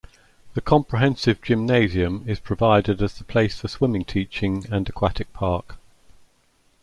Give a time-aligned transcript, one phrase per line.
[0.55, 5.75] The comprehensive gymnasium is provided as the place for swimming teaching and aquatic park.